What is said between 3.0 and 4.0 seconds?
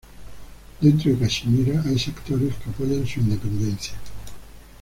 su independencia.